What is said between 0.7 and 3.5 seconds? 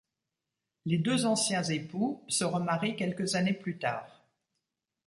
Les deux anciens époux se remarient quelques